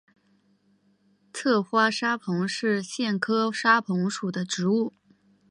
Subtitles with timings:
[1.31, 4.93] 侧花沙蓬是苋科沙蓬属的植物。